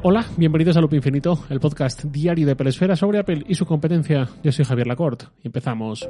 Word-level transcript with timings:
Hola, 0.00 0.24
bienvenidos 0.36 0.76
a 0.76 0.80
Loop 0.80 0.94
Infinito, 0.94 1.44
el 1.50 1.58
podcast 1.58 2.04
diario 2.04 2.46
de 2.46 2.54
Pelesfera 2.54 2.94
sobre 2.94 3.18
Apple 3.18 3.42
y 3.48 3.56
su 3.56 3.66
competencia. 3.66 4.28
Yo 4.44 4.52
soy 4.52 4.64
Javier 4.64 4.86
Lacorte 4.86 5.26
y 5.42 5.48
empezamos. 5.48 6.08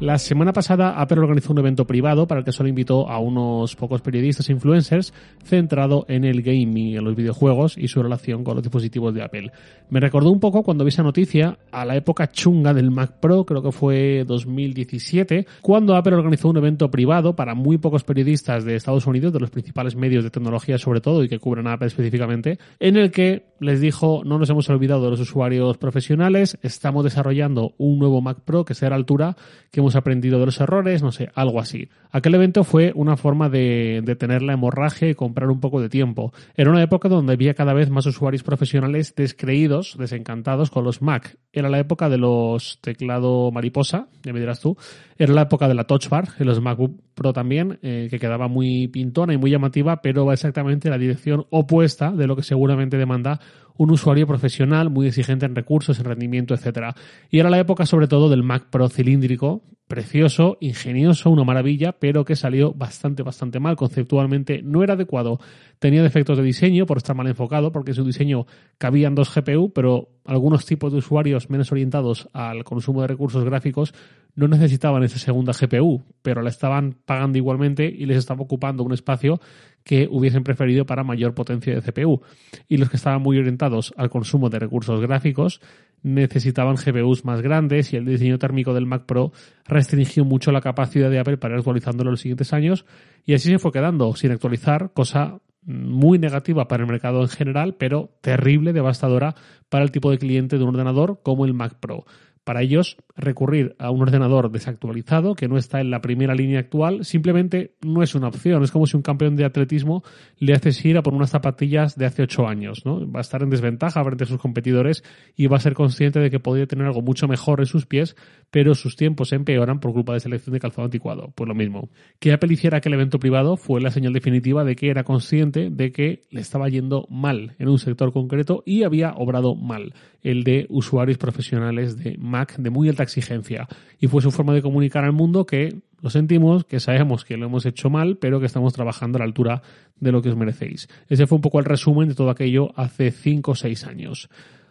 La 0.00 0.16
semana 0.16 0.54
pasada 0.54 0.98
Apple 0.98 1.20
organizó 1.20 1.52
un 1.52 1.58
evento 1.58 1.86
privado 1.86 2.26
para 2.26 2.38
el 2.38 2.44
que 2.46 2.52
solo 2.52 2.70
invitó 2.70 3.10
a 3.10 3.18
unos 3.18 3.76
pocos 3.76 4.00
periodistas 4.00 4.48
e 4.48 4.52
influencers 4.52 5.12
centrado 5.44 6.06
en 6.08 6.24
el 6.24 6.40
gaming, 6.40 6.96
en 6.96 7.04
los 7.04 7.14
videojuegos 7.14 7.76
y 7.76 7.88
su 7.88 8.02
relación 8.02 8.42
con 8.42 8.54
los 8.54 8.62
dispositivos 8.62 9.12
de 9.12 9.22
Apple. 9.22 9.52
Me 9.90 10.00
recordó 10.00 10.30
un 10.30 10.40
poco 10.40 10.62
cuando 10.62 10.84
vi 10.84 10.88
esa 10.88 11.02
noticia 11.02 11.58
a 11.70 11.84
la 11.84 11.96
época 11.96 12.28
chunga 12.28 12.72
del 12.72 12.90
Mac 12.90 13.20
Pro, 13.20 13.44
creo 13.44 13.62
que 13.62 13.72
fue 13.72 14.24
2017, 14.26 15.46
cuando 15.60 15.94
Apple 15.94 16.14
organizó 16.14 16.48
un 16.48 16.56
evento 16.56 16.90
privado 16.90 17.36
para 17.36 17.54
muy 17.54 17.76
pocos 17.76 18.02
periodistas 18.02 18.64
de 18.64 18.76
Estados 18.76 19.06
Unidos, 19.06 19.34
de 19.34 19.40
los 19.40 19.50
principales 19.50 19.96
medios 19.96 20.24
de 20.24 20.30
tecnología 20.30 20.78
sobre 20.78 21.02
todo 21.02 21.22
y 21.22 21.28
que 21.28 21.38
cubren 21.38 21.66
Apple 21.66 21.88
específicamente, 21.88 22.58
en 22.78 22.96
el 22.96 23.10
que 23.10 23.50
les 23.60 23.82
dijo 23.82 24.22
no 24.24 24.38
nos 24.38 24.48
hemos 24.48 24.70
olvidado 24.70 25.04
de 25.04 25.10
los 25.10 25.20
usuarios 25.20 25.76
profesionales, 25.76 26.56
estamos 26.62 27.04
desarrollando 27.04 27.74
un 27.76 27.98
nuevo 27.98 28.22
Mac 28.22 28.38
Pro 28.46 28.64
que 28.64 28.72
sea 28.72 28.88
a 28.88 28.90
la 28.90 28.96
altura 28.96 29.36
que 29.70 29.89
aprendido 29.96 30.38
de 30.38 30.46
los 30.46 30.60
errores, 30.60 31.02
no 31.02 31.12
sé, 31.12 31.30
algo 31.34 31.60
así. 31.60 31.88
Aquel 32.10 32.34
evento 32.34 32.64
fue 32.64 32.92
una 32.94 33.16
forma 33.16 33.48
de, 33.48 34.02
de 34.04 34.16
tener 34.16 34.42
la 34.42 34.54
hemorragia 34.54 35.08
y 35.08 35.14
comprar 35.14 35.50
un 35.50 35.60
poco 35.60 35.80
de 35.80 35.88
tiempo. 35.88 36.32
Era 36.54 36.70
una 36.70 36.82
época 36.82 37.08
donde 37.08 37.32
había 37.32 37.54
cada 37.54 37.72
vez 37.72 37.90
más 37.90 38.06
usuarios 38.06 38.42
profesionales 38.42 39.14
descreídos, 39.14 39.96
desencantados 39.98 40.70
con 40.70 40.84
los 40.84 41.02
Mac. 41.02 41.36
Era 41.52 41.68
la 41.68 41.78
época 41.78 42.08
de 42.08 42.18
los 42.18 42.78
teclado 42.80 43.50
mariposa, 43.50 44.08
ya 44.22 44.32
me 44.32 44.40
dirás 44.40 44.60
tú. 44.60 44.76
Era 45.18 45.32
la 45.32 45.42
época 45.42 45.68
de 45.68 45.74
la 45.74 45.84
Touch 45.84 46.08
Bar, 46.08 46.28
en 46.38 46.46
los 46.46 46.60
MacBook 46.60 47.00
Pro 47.14 47.32
también, 47.32 47.78
eh, 47.82 48.08
que 48.10 48.18
quedaba 48.18 48.48
muy 48.48 48.88
pintona 48.88 49.34
y 49.34 49.36
muy 49.36 49.50
llamativa, 49.50 50.00
pero 50.00 50.24
va 50.24 50.32
exactamente 50.32 50.88
en 50.88 50.92
la 50.92 50.98
dirección 50.98 51.46
opuesta 51.50 52.10
de 52.12 52.26
lo 52.26 52.36
que 52.36 52.42
seguramente 52.42 52.96
demanda 52.96 53.40
un 53.80 53.90
usuario 53.90 54.26
profesional 54.26 54.90
muy 54.90 55.06
exigente 55.06 55.46
en 55.46 55.54
recursos, 55.54 55.98
en 55.98 56.04
rendimiento, 56.04 56.52
etcétera. 56.52 56.94
Y 57.30 57.38
era 57.38 57.48
la 57.48 57.58
época 57.58 57.86
sobre 57.86 58.08
todo 58.08 58.28
del 58.28 58.42
Mac 58.42 58.66
Pro 58.68 58.90
cilíndrico, 58.90 59.62
precioso, 59.88 60.58
ingenioso, 60.60 61.30
una 61.30 61.44
maravilla, 61.44 61.92
pero 61.92 62.26
que 62.26 62.36
salió 62.36 62.74
bastante, 62.74 63.22
bastante 63.22 63.58
mal. 63.58 63.76
Conceptualmente 63.76 64.60
no 64.62 64.82
era 64.82 64.92
adecuado. 64.92 65.40
Tenía 65.78 66.02
defectos 66.02 66.36
de 66.36 66.44
diseño 66.44 66.84
por 66.84 66.98
estar 66.98 67.16
mal 67.16 67.26
enfocado, 67.26 67.72
porque 67.72 67.94
su 67.94 68.04
diseño 68.04 68.44
cabía 68.76 69.08
en 69.08 69.14
dos 69.14 69.34
GPU, 69.34 69.72
pero 69.72 70.10
algunos 70.26 70.66
tipos 70.66 70.92
de 70.92 70.98
usuarios 70.98 71.48
menos 71.48 71.72
orientados 71.72 72.28
al 72.34 72.64
consumo 72.64 73.00
de 73.00 73.08
recursos 73.08 73.42
gráficos 73.46 73.94
no 74.34 74.48
necesitaban 74.48 75.02
esa 75.02 75.18
segunda 75.18 75.52
GPU, 75.52 76.02
pero 76.22 76.42
la 76.42 76.50
estaban 76.50 76.96
pagando 77.04 77.38
igualmente 77.38 77.84
y 77.86 78.06
les 78.06 78.18
estaba 78.18 78.42
ocupando 78.42 78.82
un 78.82 78.92
espacio 78.92 79.40
que 79.84 80.08
hubiesen 80.10 80.44
preferido 80.44 80.84
para 80.86 81.04
mayor 81.04 81.34
potencia 81.34 81.74
de 81.74 81.80
CPU. 81.80 82.20
Y 82.68 82.76
los 82.76 82.90
que 82.90 82.96
estaban 82.96 83.22
muy 83.22 83.38
orientados 83.38 83.94
al 83.96 84.10
consumo 84.10 84.50
de 84.50 84.58
recursos 84.58 85.00
gráficos 85.00 85.60
necesitaban 86.02 86.76
GPUs 86.76 87.24
más 87.24 87.42
grandes 87.42 87.92
y 87.92 87.96
el 87.96 88.04
diseño 88.04 88.38
térmico 88.38 88.72
del 88.72 88.86
Mac 88.86 89.04
Pro 89.06 89.32
restringió 89.66 90.24
mucho 90.24 90.52
la 90.52 90.60
capacidad 90.60 91.10
de 91.10 91.18
Apple 91.18 91.36
para 91.36 91.54
ir 91.54 91.58
actualizándolo 91.58 92.10
en 92.10 92.12
los 92.12 92.20
siguientes 92.20 92.52
años 92.52 92.86
y 93.24 93.34
así 93.34 93.50
se 93.50 93.58
fue 93.58 93.72
quedando 93.72 94.14
sin 94.14 94.32
actualizar, 94.32 94.92
cosa 94.94 95.40
muy 95.62 96.18
negativa 96.18 96.68
para 96.68 96.84
el 96.84 96.90
mercado 96.90 97.20
en 97.20 97.28
general, 97.28 97.76
pero 97.78 98.10
terrible, 98.22 98.72
devastadora 98.72 99.34
para 99.68 99.84
el 99.84 99.90
tipo 99.90 100.10
de 100.10 100.18
cliente 100.18 100.56
de 100.56 100.64
un 100.64 100.70
ordenador 100.70 101.20
como 101.22 101.44
el 101.44 101.54
Mac 101.54 101.74
Pro. 101.80 102.06
Para 102.50 102.62
ellos, 102.62 102.96
recurrir 103.16 103.76
a 103.78 103.92
un 103.92 104.02
ordenador 104.02 104.50
desactualizado 104.50 105.36
que 105.36 105.46
no 105.46 105.56
está 105.56 105.80
en 105.80 105.88
la 105.88 106.00
primera 106.00 106.34
línea 106.34 106.58
actual 106.58 107.04
simplemente 107.04 107.76
no 107.80 108.02
es 108.02 108.16
una 108.16 108.26
opción. 108.26 108.64
Es 108.64 108.72
como 108.72 108.88
si 108.88 108.96
un 108.96 109.04
campeón 109.04 109.36
de 109.36 109.44
atletismo 109.44 110.02
le 110.40 110.54
haces 110.54 110.84
ir 110.84 110.98
a 110.98 111.02
por 111.04 111.14
unas 111.14 111.30
zapatillas 111.30 111.96
de 111.96 112.06
hace 112.06 112.24
ocho 112.24 112.48
años. 112.48 112.84
¿no? 112.84 113.08
Va 113.08 113.20
a 113.20 113.22
estar 113.22 113.44
en 113.44 113.50
desventaja 113.50 114.02
frente 114.02 114.24
a 114.24 114.26
sus 114.26 114.40
competidores 114.40 115.04
y 115.36 115.46
va 115.46 115.58
a 115.58 115.60
ser 115.60 115.74
consciente 115.74 116.18
de 116.18 116.28
que 116.28 116.40
podría 116.40 116.66
tener 116.66 116.86
algo 116.86 117.02
mucho 117.02 117.28
mejor 117.28 117.60
en 117.60 117.66
sus 117.66 117.86
pies, 117.86 118.16
pero 118.50 118.74
sus 118.74 118.96
tiempos 118.96 119.32
empeoran 119.32 119.78
por 119.78 119.92
culpa 119.92 120.14
de 120.14 120.18
selección 120.18 120.52
de 120.52 120.58
calzado 120.58 120.86
anticuado. 120.86 121.32
Pues 121.36 121.46
lo 121.46 121.54
mismo. 121.54 121.88
Que 122.18 122.32
Apple 122.32 122.52
hiciera 122.52 122.78
aquel 122.78 122.94
evento 122.94 123.20
privado 123.20 123.58
fue 123.58 123.80
la 123.80 123.92
señal 123.92 124.12
definitiva 124.12 124.64
de 124.64 124.74
que 124.74 124.90
era 124.90 125.04
consciente 125.04 125.70
de 125.70 125.92
que 125.92 126.24
le 126.30 126.40
estaba 126.40 126.68
yendo 126.68 127.06
mal 127.10 127.54
en 127.60 127.68
un 127.68 127.78
sector 127.78 128.12
concreto 128.12 128.64
y 128.66 128.82
había 128.82 129.12
obrado 129.12 129.54
mal 129.54 129.94
el 130.22 130.42
de 130.42 130.66
usuarios 130.68 131.16
profesionales 131.16 131.96
de 131.96 132.16
De 132.58 132.70
muy 132.70 132.88
alta 132.88 133.02
exigencia. 133.02 133.68
Y 133.98 134.06
fue 134.06 134.22
su 134.22 134.30
forma 134.30 134.54
de 134.54 134.62
comunicar 134.62 135.04
al 135.04 135.12
mundo 135.12 135.46
que 135.46 135.76
lo 136.00 136.10
sentimos, 136.10 136.64
que 136.64 136.80
sabemos 136.80 137.24
que 137.24 137.36
lo 137.36 137.46
hemos 137.46 137.66
hecho 137.66 137.90
mal, 137.90 138.16
pero 138.16 138.40
que 138.40 138.46
estamos 138.46 138.72
trabajando 138.72 139.16
a 139.16 139.20
la 139.20 139.24
altura 139.26 139.62
de 139.98 140.12
lo 140.12 140.22
que 140.22 140.30
os 140.30 140.36
merecéis. 140.36 140.88
Ese 141.08 141.26
fue 141.26 141.36
un 141.36 141.42
poco 141.42 141.58
el 141.58 141.64
resumen 141.64 142.08
de 142.08 142.14
todo 142.14 142.30
aquello 142.30 142.70
hace 142.76 143.10
5 143.10 143.50
o 143.50 143.54
6 143.54 143.86
años. 143.86 144.28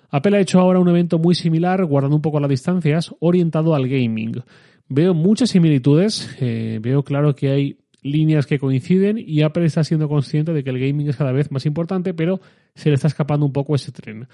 Apple 0.09 0.37
ha 0.37 0.39
hecho 0.39 0.59
ahora 0.59 0.79
un 0.79 0.89
evento 0.89 1.19
muy 1.19 1.35
similar, 1.35 1.85
guardando 1.85 2.15
un 2.15 2.21
poco 2.21 2.39
las 2.39 2.49
distancias, 2.49 3.13
orientado 3.19 3.75
al 3.75 3.87
gaming. 3.87 4.41
Veo 4.87 5.13
muchas 5.13 5.51
similitudes, 5.51 6.35
eh, 6.39 6.79
veo 6.81 7.03
claro 7.03 7.35
que 7.35 7.51
hay 7.51 7.77
líneas 8.01 8.47
que 8.47 8.59
coinciden 8.59 9.17
y 9.19 9.41
Apple 9.41 9.65
está 9.65 9.83
siendo 9.83 10.07
consciente 10.07 10.53
de 10.53 10.63
que 10.63 10.69
el 10.71 10.79
gaming 10.79 11.09
es 11.09 11.17
cada 11.17 11.31
vez 11.31 11.51
más 11.51 11.65
importante, 11.65 12.13
pero 12.13 12.39
se 12.73 12.89
le 12.89 12.95
está 12.95 13.07
escapando 13.07 13.45
un 13.45 13.53
poco 13.53 13.75
ese 13.75 13.91
tren. 13.91 14.27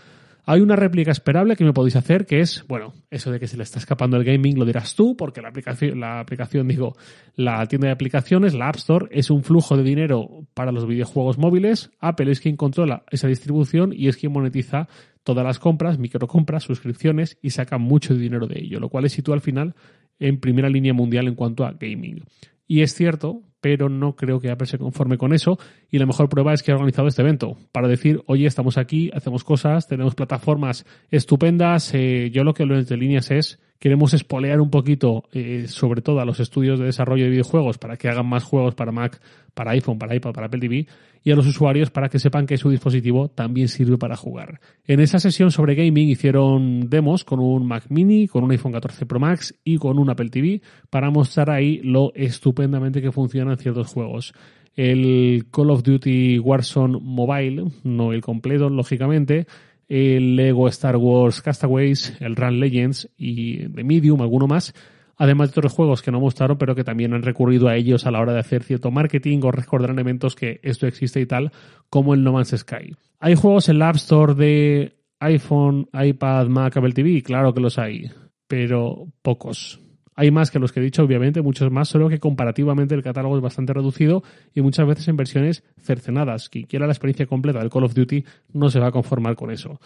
Hay 0.47 0.61
una 0.61 0.75
réplica 0.75 1.11
esperable 1.11 1.55
que 1.55 1.63
me 1.63 1.73
podéis 1.73 1.95
hacer, 1.95 2.27
que 2.27 2.39
es, 2.39 2.65
bueno, 2.67 2.93
eso 3.09 3.31
de 3.31 3.39
que 3.39 3.47
se 3.47 3.57
le 3.57 3.63
está 3.63 3.79
escapando 3.79 4.15
el 4.15 4.23
gaming 4.23 4.59
lo 4.59 4.65
dirás 4.65 4.93
tú, 4.93 5.17
porque 5.17 5.41
la 5.41 5.49
aplicación, 5.49 5.99
la 5.99 6.19
aplicación, 6.19 6.67
digo, 6.67 6.95
la 7.35 7.65
tienda 7.65 7.87
de 7.87 7.93
aplicaciones, 7.93 8.53
la 8.53 8.69
App 8.69 8.75
Store, 8.75 9.07
es 9.09 9.31
un 9.31 9.43
flujo 9.43 9.75
de 9.75 9.81
dinero 9.81 10.45
para 10.53 10.71
los 10.71 10.85
videojuegos 10.85 11.39
móviles. 11.39 11.89
Apple 11.99 12.31
es 12.31 12.41
quien 12.41 12.57
controla 12.57 13.03
esa 13.09 13.27
distribución 13.27 13.91
y 13.91 14.07
es 14.07 14.17
quien 14.17 14.31
monetiza 14.33 14.87
todas 15.23 15.43
las 15.43 15.57
compras, 15.57 15.97
microcompras, 15.97 16.63
suscripciones 16.63 17.39
y 17.41 17.49
saca 17.49 17.79
mucho 17.79 18.13
dinero 18.13 18.45
de 18.45 18.59
ello, 18.59 18.79
lo 18.79 18.89
cual 18.89 19.05
le 19.05 19.09
sitúa 19.09 19.33
al 19.33 19.41
final 19.41 19.73
en 20.19 20.39
primera 20.39 20.69
línea 20.69 20.93
mundial 20.93 21.27
en 21.27 21.33
cuanto 21.33 21.65
a 21.65 21.73
gaming. 21.73 22.23
Y 22.67 22.81
es 22.81 22.93
cierto, 22.93 23.41
pero 23.61 23.89
no 23.89 24.15
creo 24.15 24.39
que 24.39 24.51
Apple 24.51 24.67
se 24.67 24.77
conforme 24.77 25.17
con 25.17 25.33
eso. 25.33 25.57
Y 25.89 25.97
la 25.97 26.05
mejor 26.05 26.29
prueba 26.29 26.53
es 26.53 26.61
que 26.61 26.71
ha 26.71 26.75
organizado 26.75 27.07
este 27.07 27.21
evento 27.21 27.57
para 27.71 27.87
decir, 27.87 28.21
oye, 28.27 28.45
estamos 28.45 28.77
aquí, 28.77 29.09
hacemos 29.13 29.43
cosas, 29.43 29.87
tenemos 29.87 30.15
plataformas 30.15 30.85
estupendas. 31.09 31.93
Eh, 31.93 32.29
yo 32.31 32.43
lo 32.43 32.53
que 32.53 32.65
lo 32.65 32.77
entre 32.77 32.97
líneas 32.97 33.31
es 33.31 33.59
queremos 33.79 34.13
espolear 34.13 34.61
un 34.61 34.69
poquito, 34.69 35.25
eh, 35.31 35.65
sobre 35.67 36.01
todo 36.01 36.19
a 36.19 36.25
los 36.25 36.39
estudios 36.39 36.79
de 36.79 36.85
desarrollo 36.85 37.25
de 37.25 37.31
videojuegos, 37.31 37.77
para 37.77 37.97
que 37.97 38.07
hagan 38.07 38.27
más 38.27 38.43
juegos 38.43 38.75
para 38.75 38.91
Mac, 38.91 39.21
para 39.53 39.71
iPhone, 39.71 39.97
para 39.97 40.15
iPad, 40.15 40.33
para 40.33 40.47
Apple 40.47 40.59
TV, 40.59 40.87
y 41.23 41.31
a 41.31 41.35
los 41.35 41.47
usuarios 41.47 41.89
para 41.89 42.09
que 42.09 42.19
sepan 42.19 42.45
que 42.45 42.57
su 42.57 42.69
dispositivo 42.69 43.29
también 43.29 43.67
sirve 43.67 43.97
para 43.97 44.15
jugar. 44.15 44.59
En 44.85 44.99
esa 44.99 45.19
sesión 45.19 45.51
sobre 45.51 45.75
gaming 45.75 46.09
hicieron 46.09 46.89
demos 46.89 47.23
con 47.23 47.39
un 47.39 47.65
Mac 47.65 47.85
Mini, 47.89 48.27
con 48.27 48.43
un 48.43 48.51
iPhone 48.51 48.71
14 48.71 49.05
Pro 49.05 49.19
Max 49.19 49.55
y 49.63 49.77
con 49.77 49.97
un 49.97 50.09
Apple 50.09 50.29
TV 50.29 50.61
para 50.89 51.09
mostrar 51.09 51.49
ahí 51.49 51.81
lo 51.83 52.13
estupendamente 52.13 53.01
que 53.01 53.11
funcionan 53.11 53.57
ciertos 53.57 53.87
juegos 53.87 54.33
el 54.75 55.45
Call 55.51 55.71
of 55.71 55.83
Duty 55.83 56.39
Warzone 56.39 56.99
Mobile, 57.01 57.71
no 57.83 58.11
el 58.11 58.21
completo, 58.21 58.69
lógicamente, 58.69 59.47
el 59.87 60.35
Lego 60.35 60.67
Star 60.67 60.97
Wars 60.97 61.41
Castaways, 61.41 62.15
el 62.19 62.35
Run 62.35 62.59
Legends 62.59 63.09
y 63.17 63.67
The 63.69 63.83
Medium, 63.83 64.21
alguno 64.21 64.47
más, 64.47 64.73
además 65.17 65.53
de 65.53 65.59
otros 65.59 65.73
juegos 65.73 66.01
que 66.01 66.11
no 66.11 66.19
mostraron, 66.19 66.57
pero 66.57 66.75
que 66.75 66.83
también 66.83 67.13
han 67.13 67.23
recurrido 67.23 67.67
a 67.67 67.75
ellos 67.75 68.05
a 68.05 68.11
la 68.11 68.19
hora 68.19 68.33
de 68.33 68.39
hacer 68.39 68.63
cierto 68.63 68.91
marketing 68.91 69.39
o 69.43 69.51
recordarán 69.51 69.99
eventos 69.99 70.35
que 70.35 70.59
esto 70.63 70.87
existe 70.87 71.19
y 71.21 71.25
tal, 71.25 71.51
como 71.89 72.13
el 72.13 72.23
No 72.23 72.33
Man's 72.33 72.55
Sky. 72.55 72.95
¿Hay 73.19 73.35
juegos 73.35 73.69
en 73.69 73.79
la 73.79 73.89
App 73.89 73.95
Store 73.95 74.33
de 74.33 74.97
iPhone, 75.19 75.89
iPad, 75.93 76.47
Mac, 76.47 76.77
Apple 76.77 76.93
TV? 76.93 77.23
Claro 77.23 77.53
que 77.53 77.61
los 77.61 77.77
hay, 77.77 78.09
pero 78.47 79.07
pocos. 79.21 79.79
Hay 80.15 80.31
más 80.31 80.49
que 80.49 80.59
los 80.59 80.71
que 80.71 80.79
he 80.79 80.83
dicho, 80.83 81.03
obviamente, 81.03 81.41
muchos 81.41 81.69
más, 81.71 81.89
solo 81.89 82.07
que 82.07 82.19
comparativamente 82.19 82.95
el 82.95 83.03
catálogo 83.03 83.35
es 83.35 83.41
bastante 83.41 83.73
reducido 83.73 84.23
y 84.53 84.61
muchas 84.61 84.87
veces 84.87 85.07
en 85.09 85.17
versiones 85.17 85.63
cercenadas. 85.81 86.49
Quien 86.49 86.65
quiera 86.65 86.87
la 86.87 86.93
experiencia 86.93 87.25
completa 87.25 87.59
del 87.59 87.69
Call 87.69 87.83
of 87.83 87.93
Duty 87.93 88.23
no 88.53 88.69
se 88.69 88.79
va 88.79 88.87
a 88.87 88.91
conformar 88.91 89.35
con 89.35 89.51
eso. 89.51 89.79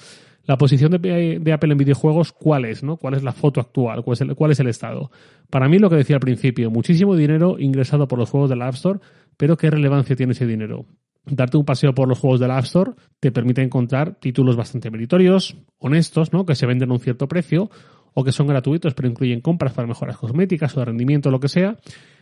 La 0.45 0.57
posición 0.57 0.91
de, 0.91 1.51
Apple 1.53 1.71
en 1.71 1.77
videojuegos, 1.77 2.31
¿cuál 2.31 2.65
es? 2.65 2.83
No? 2.83 2.97
¿Cuál 2.97 3.15
es 3.15 3.23
la 3.23 3.33
foto 3.33 3.59
actual? 3.59 4.03
¿Cuál 4.03 4.13
es, 4.13 4.21
el, 4.21 4.35
¿Cuál 4.35 4.51
es 4.51 4.59
el 4.59 4.67
estado? 4.67 5.11
Para 5.49 5.67
mí, 5.67 5.79
lo 5.79 5.89
que 5.89 5.95
decía 5.95 6.15
al 6.15 6.21
principio, 6.21 6.71
muchísimo 6.71 7.15
dinero 7.15 7.57
ingresado 7.59 8.07
por 8.07 8.19
los 8.19 8.29
juegos 8.29 8.49
de 8.49 8.55
la 8.55 8.67
App 8.67 8.75
Store, 8.75 8.99
pero 9.37 9.57
¿qué 9.57 9.69
relevancia 9.69 10.15
tiene 10.15 10.33
ese 10.33 10.45
dinero? 10.45 10.85
darte 11.25 11.57
un 11.57 11.65
paseo 11.65 11.93
por 11.93 12.07
los 12.07 12.19
juegos 12.19 12.39
de 12.39 12.47
la 12.47 12.57
App 12.57 12.65
Store 12.65 12.91
te 13.19 13.31
permite 13.31 13.61
encontrar 13.61 14.15
títulos 14.15 14.55
bastante 14.55 14.89
meritorios, 14.89 15.57
honestos, 15.77 16.33
¿no? 16.33 16.45
que 16.45 16.55
se 16.55 16.65
venden 16.65 16.89
a 16.89 16.93
un 16.93 16.99
cierto 16.99 17.27
precio, 17.27 17.69
o 18.13 18.23
que 18.23 18.31
son 18.31 18.47
gratuitos 18.47 18.93
pero 18.93 19.07
incluyen 19.07 19.41
compras 19.41 19.73
para 19.73 19.87
mejoras 19.87 20.17
cosméticas 20.17 20.75
o 20.75 20.79
de 20.79 20.85
rendimiento, 20.85 21.31
lo 21.31 21.39
que 21.39 21.49
sea. 21.49 21.77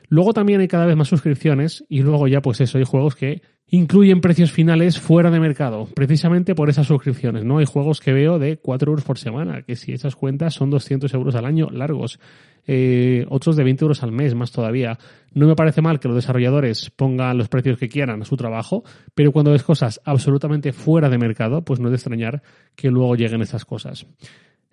Luego 0.09 0.33
también 0.33 0.61
hay 0.61 0.67
cada 0.67 0.85
vez 0.85 0.95
más 0.95 1.09
suscripciones 1.09 1.83
y 1.89 2.01
luego 2.01 2.27
ya 2.27 2.41
pues 2.41 2.61
eso, 2.61 2.77
hay 2.77 2.85
juegos 2.85 3.15
que 3.15 3.41
incluyen 3.69 4.21
precios 4.21 4.51
finales 4.51 4.99
fuera 4.99 5.29
de 5.29 5.41
mercado, 5.41 5.89
precisamente 5.93 6.55
por 6.55 6.69
esas 6.69 6.87
suscripciones, 6.87 7.43
¿no? 7.43 7.57
Hay 7.57 7.65
juegos 7.65 7.99
que 7.99 8.13
veo 8.13 8.39
de 8.39 8.57
4 8.57 8.89
euros 8.89 9.03
por 9.03 9.17
semana, 9.17 9.63
que 9.63 9.75
si 9.75 9.91
esas 9.91 10.15
cuentas 10.15 10.53
son 10.53 10.69
200 10.69 11.13
euros 11.13 11.35
al 11.35 11.45
año 11.45 11.69
largos, 11.69 12.19
eh, 12.65 13.25
otros 13.29 13.57
de 13.57 13.65
20 13.65 13.83
euros 13.83 14.03
al 14.03 14.13
mes, 14.13 14.35
más 14.35 14.51
todavía. 14.51 14.97
No 15.33 15.47
me 15.47 15.55
parece 15.55 15.81
mal 15.81 15.99
que 15.99 16.07
los 16.07 16.15
desarrolladores 16.15 16.89
pongan 16.91 17.37
los 17.37 17.49
precios 17.49 17.77
que 17.77 17.89
quieran 17.89 18.21
a 18.21 18.25
su 18.25 18.37
trabajo, 18.37 18.83
pero 19.13 19.33
cuando 19.33 19.51
ves 19.51 19.63
cosas 19.63 19.99
absolutamente 20.05 20.71
fuera 20.71 21.09
de 21.09 21.17
mercado, 21.17 21.63
pues 21.63 21.81
no 21.81 21.87
es 21.87 21.91
de 21.91 21.95
extrañar 21.97 22.41
que 22.75 22.89
luego 22.89 23.15
lleguen 23.15 23.41
estas 23.41 23.65
cosas. 23.65 24.05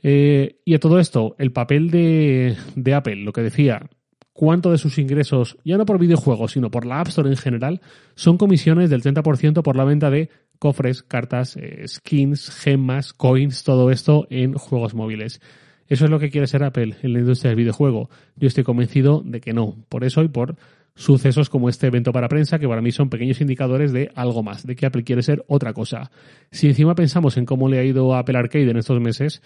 Eh, 0.07 0.61
y 0.67 0.75
a 0.75 0.79
todo 0.79 1.01
esto, 1.01 1.35
el 1.39 1.51
papel 1.51 1.91
de, 1.91 2.57
de 2.77 2.95
Apple, 2.95 3.17
lo 3.17 3.33
que 3.33 3.41
decía, 3.41 3.89
cuánto 4.35 4.71
de 4.71 4.77
sus 4.77 4.99
ingresos, 4.99 5.57
ya 5.65 5.79
no 5.79 5.87
por 5.87 5.99
videojuegos, 5.99 6.53
sino 6.53 6.71
por 6.71 6.85
la 6.85 7.01
App 7.01 7.09
Store 7.09 7.31
en 7.31 7.39
general, 7.39 7.81
son 8.15 8.37
comisiones 8.37 8.91
del 8.91 9.03
30% 9.03 9.63
por 9.63 9.77
la 9.77 9.85
venta 9.85 10.11
de 10.11 10.29
cofres, 10.59 11.03
cartas, 11.03 11.57
eh, 11.57 11.89
skins, 11.89 12.51
gemas, 12.51 13.15
coins, 13.15 13.65
todo 13.65 13.91
esto 13.91 14.27
en 14.29 14.53
juegos 14.53 14.95
móviles. 14.95 15.41
¿Eso 15.89 16.05
es 16.05 16.11
lo 16.11 16.19
que 16.19 16.31
quiere 16.31 16.47
ser 16.47 16.65
Apple 16.65 16.97
en 17.03 17.13
la 17.15 17.21
industria 17.21 17.51
del 17.51 17.59
videojuego? 17.59 18.11
Yo 18.37 18.49
estoy 18.49 18.65
convencido 18.65 19.23
de 19.25 19.41
que 19.41 19.55
no. 19.55 19.77
Por 19.89 20.05
eso 20.05 20.23
y 20.23 20.29
por 20.29 20.57
sucesos 20.95 21.51
como 21.51 21.69
este 21.69 21.89
evento 21.89 22.13
para 22.13 22.29
prensa, 22.29 22.59
que 22.59 22.69
para 22.69 22.81
mí 22.81 22.93
son 22.93 23.11
pequeños 23.11 23.41
indicadores 23.41 23.93
de 23.93 24.11
algo 24.15 24.43
más, 24.43 24.67
de 24.67 24.77
que 24.77 24.87
Apple 24.87 25.05
quiere 25.05 25.23
ser 25.23 25.45
otra 25.49 25.73
cosa. 25.73 26.11
Si 26.51 26.69
encima 26.69 26.95
pensamos 26.95 27.37
en 27.37 27.47
cómo 27.47 27.69
le 27.69 27.79
ha 27.79 27.85
ido 27.85 28.15
a 28.15 28.21
Apple 28.21 28.39
Arcade 28.39 28.71
en 28.71 28.77
estos 28.77 29.01
meses, 29.01 29.43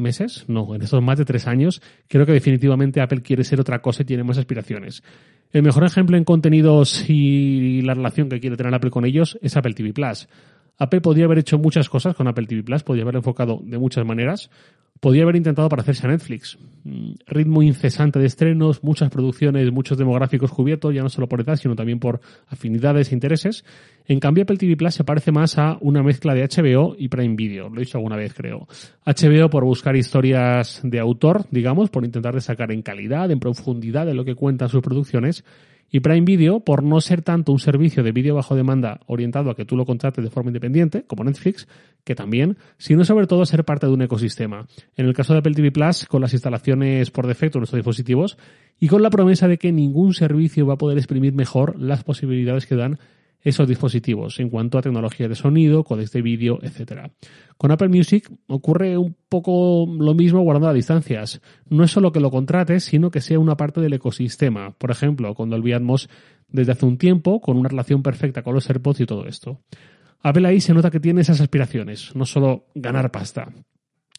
meses, 0.00 0.44
no, 0.48 0.74
en 0.74 0.82
estos 0.82 1.02
más 1.02 1.18
de 1.18 1.24
tres 1.24 1.46
años, 1.46 1.82
creo 2.08 2.26
que 2.26 2.32
definitivamente 2.32 3.00
Apple 3.00 3.22
quiere 3.22 3.44
ser 3.44 3.60
otra 3.60 3.80
cosa 3.80 4.02
y 4.02 4.06
tiene 4.06 4.24
más 4.24 4.38
aspiraciones. 4.38 5.02
El 5.52 5.62
mejor 5.62 5.84
ejemplo 5.84 6.16
en 6.16 6.24
contenidos 6.24 7.08
y 7.08 7.82
la 7.82 7.94
relación 7.94 8.28
que 8.28 8.40
quiere 8.40 8.56
tener 8.56 8.74
Apple 8.74 8.90
con 8.90 9.04
ellos 9.04 9.38
es 9.42 9.56
Apple 9.56 9.74
TV 9.74 9.92
Plus. 9.92 10.28
Apple 10.78 11.00
podría 11.02 11.26
haber 11.26 11.38
hecho 11.38 11.58
muchas 11.58 11.88
cosas 11.88 12.14
con 12.14 12.26
Apple 12.26 12.46
TV 12.46 12.62
Plus, 12.62 12.82
podría 12.82 13.04
haber 13.04 13.16
enfocado 13.16 13.60
de 13.62 13.78
muchas 13.78 14.04
maneras, 14.06 14.50
podría 15.00 15.22
haber 15.22 15.36
intentado 15.36 15.68
parecerse 15.68 16.06
a 16.06 16.10
Netflix. 16.10 16.58
Mm, 16.84 17.12
ritmo 17.26 17.62
incesante 17.62 18.18
de 18.18 18.26
estrenos, 18.26 18.84
muchas 18.84 19.10
producciones, 19.10 19.72
muchos 19.72 19.98
demográficos 19.98 20.50
cubiertos, 20.52 20.94
ya 20.94 21.02
no 21.02 21.08
solo 21.08 21.28
por 21.28 21.40
edad, 21.40 21.56
sino 21.56 21.74
también 21.74 21.98
por 21.98 22.20
afinidades 22.48 23.10
e 23.10 23.14
intereses. 23.14 23.64
En 24.06 24.20
cambio, 24.20 24.42
Apple 24.42 24.56
TV 24.56 24.76
Plus 24.76 24.94
se 24.94 25.04
parece 25.04 25.32
más 25.32 25.58
a 25.58 25.78
una 25.80 26.02
mezcla 26.02 26.34
de 26.34 26.46
HBO 26.46 26.94
y 26.98 27.08
Prime 27.08 27.34
Video. 27.34 27.68
Lo 27.68 27.76
he 27.76 27.84
dicho 27.84 27.98
alguna 27.98 28.16
vez, 28.16 28.34
creo. 28.34 28.68
HBO 29.04 29.48
por 29.50 29.64
buscar 29.64 29.96
historias 29.96 30.80
de 30.82 31.00
autor, 31.00 31.46
digamos, 31.50 31.90
por 31.90 32.04
intentar 32.04 32.34
destacar 32.34 32.70
en 32.72 32.82
calidad, 32.82 33.30
en 33.30 33.40
profundidad 33.40 34.06
de 34.06 34.14
lo 34.14 34.24
que 34.24 34.34
cuentan 34.34 34.68
sus 34.68 34.82
producciones 34.82 35.44
y 35.90 36.00
Prime 36.00 36.22
Video, 36.22 36.60
por 36.60 36.82
no 36.82 37.00
ser 37.00 37.22
tanto 37.22 37.52
un 37.52 37.58
servicio 37.58 38.02
de 38.02 38.12
vídeo 38.12 38.34
bajo 38.34 38.54
demanda 38.54 39.00
orientado 39.06 39.50
a 39.50 39.56
que 39.56 39.64
tú 39.64 39.76
lo 39.76 39.84
contrates 39.84 40.22
de 40.22 40.30
forma 40.30 40.50
independiente, 40.50 41.04
como 41.06 41.24
Netflix, 41.24 41.66
que 42.04 42.14
también, 42.14 42.56
sino 42.78 43.04
sobre 43.04 43.26
todo 43.26 43.44
ser 43.44 43.64
parte 43.64 43.86
de 43.86 43.92
un 43.92 44.02
ecosistema. 44.02 44.66
En 44.96 45.06
el 45.06 45.14
caso 45.14 45.32
de 45.32 45.40
Apple 45.40 45.54
TV 45.54 45.72
Plus, 45.72 46.06
con 46.06 46.20
las 46.20 46.32
instalaciones 46.32 47.10
por 47.10 47.26
defecto 47.26 47.58
en 47.58 47.60
nuestros 47.60 47.78
dispositivos 47.78 48.38
y 48.78 48.88
con 48.88 49.02
la 49.02 49.10
promesa 49.10 49.48
de 49.48 49.58
que 49.58 49.72
ningún 49.72 50.14
servicio 50.14 50.66
va 50.66 50.74
a 50.74 50.78
poder 50.78 50.96
exprimir 50.96 51.34
mejor 51.34 51.78
las 51.78 52.04
posibilidades 52.04 52.66
que 52.66 52.76
dan 52.76 52.98
esos 53.42 53.66
dispositivos 53.66 54.38
en 54.40 54.50
cuanto 54.50 54.78
a 54.78 54.82
tecnología 54.82 55.28
de 55.28 55.34
sonido, 55.34 55.84
codecs 55.84 56.12
de 56.12 56.22
vídeo, 56.22 56.58
etc. 56.62 57.10
Con 57.56 57.70
Apple 57.70 57.88
Music 57.88 58.30
ocurre 58.46 58.96
un 58.98 59.16
poco 59.28 59.86
lo 59.86 60.14
mismo 60.14 60.40
guardando 60.40 60.68
las 60.68 60.76
distancias. 60.76 61.40
No 61.68 61.84
es 61.84 61.90
solo 61.90 62.12
que 62.12 62.20
lo 62.20 62.30
contrates, 62.30 62.84
sino 62.84 63.10
que 63.10 63.20
sea 63.20 63.38
una 63.38 63.56
parte 63.56 63.80
del 63.80 63.94
ecosistema. 63.94 64.72
Por 64.72 64.90
ejemplo, 64.90 65.34
con 65.34 65.50
Dolby 65.50 65.72
Atmos 65.72 66.08
desde 66.48 66.72
hace 66.72 66.86
un 66.86 66.98
tiempo, 66.98 67.40
con 67.40 67.56
una 67.56 67.68
relación 67.68 68.02
perfecta 68.02 68.42
con 68.42 68.54
los 68.54 68.68
AirPods 68.68 69.00
y 69.00 69.06
todo 69.06 69.26
esto. 69.26 69.60
Apple 70.22 70.46
ahí 70.46 70.60
se 70.60 70.74
nota 70.74 70.90
que 70.90 71.00
tiene 71.00 71.22
esas 71.22 71.40
aspiraciones, 71.40 72.14
no 72.14 72.26
solo 72.26 72.66
ganar 72.74 73.10
pasta. 73.10 73.52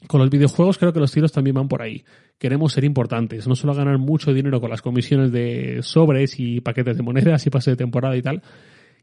Con 0.07 0.19
los 0.19 0.31
videojuegos 0.31 0.79
creo 0.79 0.93
que 0.93 0.99
los 0.99 1.11
tiros 1.11 1.31
también 1.31 1.53
van 1.53 1.67
por 1.67 1.81
ahí. 1.81 2.03
Queremos 2.39 2.73
ser 2.73 2.83
importantes, 2.85 3.47
no 3.47 3.55
solo 3.55 3.75
ganar 3.75 3.99
mucho 3.99 4.33
dinero 4.33 4.59
con 4.59 4.71
las 4.71 4.81
comisiones 4.81 5.31
de 5.31 5.79
sobres 5.83 6.39
y 6.39 6.59
paquetes 6.61 6.97
de 6.97 7.03
monedas 7.03 7.45
y 7.45 7.51
pase 7.51 7.71
de 7.71 7.77
temporada 7.77 8.17
y 8.17 8.23
tal, 8.23 8.41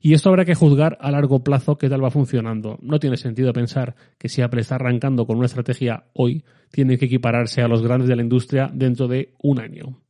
y 0.00 0.14
esto 0.14 0.28
habrá 0.28 0.44
que 0.44 0.54
juzgar 0.54 0.96
a 1.00 1.10
largo 1.10 1.42
plazo 1.42 1.76
qué 1.76 1.88
tal 1.88 2.04
va 2.04 2.10
funcionando. 2.10 2.78
No 2.82 2.98
tiene 2.98 3.16
sentido 3.16 3.52
pensar 3.52 3.94
que 4.16 4.28
si 4.28 4.42
Apple 4.42 4.60
está 4.60 4.76
arrancando 4.76 5.26
con 5.26 5.36
una 5.36 5.46
estrategia 5.46 6.04
hoy, 6.12 6.44
tiene 6.70 6.98
que 6.98 7.06
equipararse 7.06 7.62
a 7.62 7.68
los 7.68 7.82
grandes 7.82 8.08
de 8.08 8.16
la 8.16 8.22
industria 8.22 8.70
dentro 8.72 9.08
de 9.08 9.34
un 9.42 9.60
año. 9.60 10.00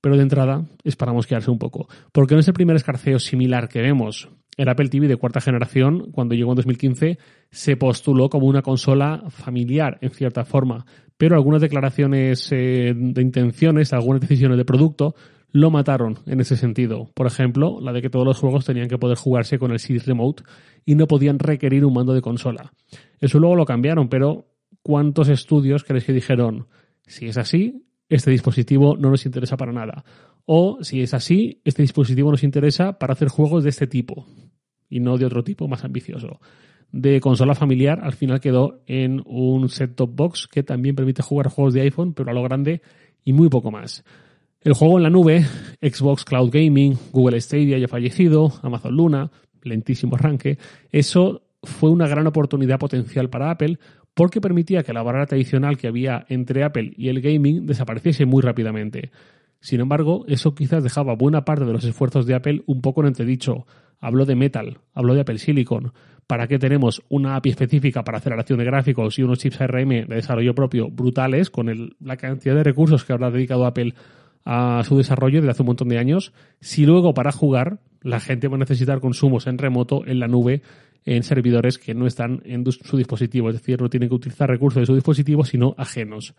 Pero 0.00 0.16
de 0.16 0.22
entrada, 0.22 0.66
esperamos 0.84 1.26
quedarse 1.26 1.50
un 1.50 1.58
poco. 1.58 1.88
Porque 2.12 2.34
no 2.34 2.40
es 2.40 2.48
el 2.48 2.54
primer 2.54 2.76
escarceo 2.76 3.18
similar 3.18 3.68
que 3.68 3.80
vemos. 3.80 4.28
El 4.56 4.68
Apple 4.68 4.88
TV 4.88 5.08
de 5.08 5.16
cuarta 5.16 5.40
generación, 5.40 6.10
cuando 6.12 6.34
llegó 6.34 6.52
en 6.52 6.56
2015, 6.56 7.18
se 7.50 7.76
postuló 7.76 8.28
como 8.28 8.46
una 8.46 8.60
consola 8.60 9.24
familiar, 9.30 9.96
en 10.02 10.10
cierta 10.10 10.44
forma. 10.44 10.84
Pero 11.16 11.36
algunas 11.36 11.62
declaraciones 11.62 12.52
eh, 12.52 12.92
de 12.94 13.22
intenciones, 13.22 13.94
algunas 13.94 14.20
decisiones 14.20 14.58
de 14.58 14.64
producto, 14.66 15.14
lo 15.54 15.70
mataron 15.70 16.18
en 16.26 16.40
ese 16.40 16.56
sentido. 16.56 17.12
Por 17.14 17.28
ejemplo, 17.28 17.78
la 17.80 17.92
de 17.92 18.02
que 18.02 18.10
todos 18.10 18.26
los 18.26 18.38
juegos 18.38 18.64
tenían 18.64 18.88
que 18.88 18.98
poder 18.98 19.16
jugarse 19.16 19.56
con 19.56 19.70
el 19.70 19.78
Series 19.78 20.04
Remote 20.04 20.42
y 20.84 20.96
no 20.96 21.06
podían 21.06 21.38
requerir 21.38 21.84
un 21.84 21.94
mando 21.94 22.12
de 22.12 22.22
consola. 22.22 22.72
Eso 23.20 23.38
luego 23.38 23.54
lo 23.54 23.64
cambiaron, 23.64 24.08
pero 24.08 24.48
¿cuántos 24.82 25.28
estudios 25.28 25.84
crees 25.84 26.04
que 26.04 26.12
dijeron, 26.12 26.66
si 27.06 27.28
es 27.28 27.38
así, 27.38 27.86
este 28.08 28.32
dispositivo 28.32 28.96
no 28.96 29.10
nos 29.10 29.26
interesa 29.26 29.56
para 29.56 29.72
nada? 29.72 30.04
O 30.44 30.78
si 30.82 31.02
es 31.02 31.14
así, 31.14 31.60
este 31.64 31.82
dispositivo 31.82 32.32
nos 32.32 32.42
interesa 32.42 32.98
para 32.98 33.12
hacer 33.12 33.28
juegos 33.28 33.62
de 33.62 33.70
este 33.70 33.86
tipo 33.86 34.26
y 34.90 34.98
no 34.98 35.18
de 35.18 35.26
otro 35.26 35.44
tipo 35.44 35.68
más 35.68 35.84
ambicioso. 35.84 36.40
De 36.90 37.20
consola 37.20 37.54
familiar, 37.54 38.00
al 38.02 38.14
final 38.14 38.40
quedó 38.40 38.82
en 38.88 39.22
un 39.24 39.68
set-top 39.68 40.10
box 40.16 40.48
que 40.48 40.64
también 40.64 40.96
permite 40.96 41.22
jugar 41.22 41.46
juegos 41.46 41.74
de 41.74 41.82
iPhone, 41.82 42.12
pero 42.12 42.32
a 42.32 42.34
lo 42.34 42.42
grande 42.42 42.82
y 43.22 43.32
muy 43.32 43.48
poco 43.48 43.70
más. 43.70 44.04
El 44.64 44.72
juego 44.72 44.96
en 44.96 45.02
la 45.02 45.10
nube, 45.10 45.44
Xbox 45.82 46.24
Cloud 46.24 46.48
Gaming, 46.50 46.96
Google 47.12 47.38
Stadia 47.38 47.76
ya 47.76 47.86
fallecido, 47.86 48.50
Amazon 48.62 48.96
Luna, 48.96 49.30
lentísimo 49.62 50.16
arranque, 50.16 50.56
eso 50.90 51.42
fue 51.62 51.90
una 51.90 52.08
gran 52.08 52.26
oportunidad 52.26 52.78
potencial 52.78 53.28
para 53.28 53.50
Apple 53.50 53.78
porque 54.14 54.40
permitía 54.40 54.82
que 54.82 54.94
la 54.94 55.02
barrera 55.02 55.26
tradicional 55.26 55.76
que 55.76 55.86
había 55.86 56.24
entre 56.30 56.64
Apple 56.64 56.94
y 56.96 57.08
el 57.10 57.20
gaming 57.20 57.66
desapareciese 57.66 58.24
muy 58.24 58.40
rápidamente. 58.40 59.10
Sin 59.60 59.80
embargo, 59.80 60.24
eso 60.28 60.54
quizás 60.54 60.82
dejaba 60.82 61.14
buena 61.14 61.44
parte 61.44 61.66
de 61.66 61.72
los 61.74 61.84
esfuerzos 61.84 62.24
de 62.24 62.34
Apple 62.34 62.62
un 62.64 62.80
poco 62.80 63.02
en 63.02 63.08
entredicho. 63.08 63.66
Habló 64.00 64.24
de 64.24 64.34
Metal, 64.34 64.78
habló 64.94 65.12
de 65.12 65.20
Apple 65.20 65.38
Silicon. 65.38 65.92
¿Para 66.26 66.46
qué 66.46 66.58
tenemos 66.58 67.02
una 67.10 67.36
API 67.36 67.50
específica 67.50 68.02
para 68.02 68.16
aceleración 68.16 68.58
de 68.60 68.64
gráficos 68.64 69.18
y 69.18 69.24
unos 69.24 69.40
chips 69.40 69.60
ARM 69.60 69.90
de 69.90 70.06
desarrollo 70.06 70.54
propio 70.54 70.88
brutales 70.88 71.50
con 71.50 71.94
la 72.00 72.16
cantidad 72.16 72.54
de 72.54 72.64
recursos 72.64 73.04
que 73.04 73.12
habrá 73.12 73.30
dedicado 73.30 73.66
Apple 73.66 73.92
a 74.44 74.82
su 74.84 74.96
desarrollo 74.96 75.40
desde 75.40 75.50
hace 75.50 75.62
un 75.62 75.68
montón 75.68 75.88
de 75.88 75.98
años, 75.98 76.32
si 76.60 76.84
luego 76.86 77.14
para 77.14 77.32
jugar 77.32 77.80
la 78.02 78.20
gente 78.20 78.48
va 78.48 78.56
a 78.56 78.58
necesitar 78.58 79.00
consumos 79.00 79.46
en 79.46 79.58
remoto, 79.58 80.06
en 80.06 80.20
la 80.20 80.28
nube, 80.28 80.62
en 81.06 81.22
servidores 81.22 81.78
que 81.78 81.94
no 81.94 82.06
están 82.06 82.42
en 82.44 82.64
su 82.70 82.96
dispositivo, 82.96 83.48
es 83.48 83.56
decir, 83.56 83.80
no 83.80 83.88
tienen 83.88 84.08
que 84.08 84.14
utilizar 84.14 84.48
recursos 84.48 84.80
de 84.80 84.86
su 84.86 84.94
dispositivo, 84.94 85.44
sino 85.44 85.74
ajenos. 85.78 86.34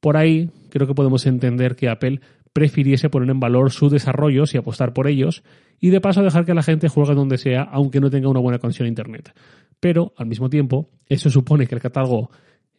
Por 0.00 0.16
ahí 0.16 0.50
creo 0.70 0.86
que 0.86 0.94
podemos 0.94 1.26
entender 1.26 1.76
que 1.76 1.88
Apple 1.88 2.20
prefiriese 2.52 3.10
poner 3.10 3.30
en 3.30 3.40
valor 3.40 3.70
sus 3.70 3.92
desarrollos 3.92 4.54
y 4.54 4.58
apostar 4.58 4.92
por 4.92 5.08
ellos, 5.08 5.42
y 5.80 5.90
de 5.90 6.00
paso 6.00 6.22
dejar 6.22 6.44
que 6.44 6.54
la 6.54 6.62
gente 6.62 6.88
juegue 6.88 7.14
donde 7.14 7.38
sea, 7.38 7.62
aunque 7.62 8.00
no 8.00 8.10
tenga 8.10 8.28
una 8.28 8.40
buena 8.40 8.58
conexión 8.58 8.86
a 8.86 8.88
Internet. 8.88 9.32
Pero, 9.80 10.12
al 10.16 10.26
mismo 10.26 10.48
tiempo, 10.48 10.90
eso 11.08 11.30
supone 11.30 11.66
que 11.66 11.76
el 11.76 11.80
catálogo 11.80 12.30